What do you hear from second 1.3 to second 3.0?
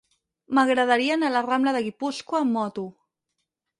a la rambla de Guipúscoa amb moto.